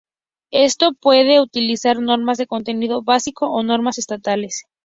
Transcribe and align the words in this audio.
Esto 0.51 0.93
puede 0.99 1.39
utilizar 1.41 1.99
normas 1.99 2.39
de 2.39 2.47
contenido 2.47 3.03
básico 3.03 3.51
o 3.51 3.61
normas 3.61 3.99
estatales. 3.99 4.63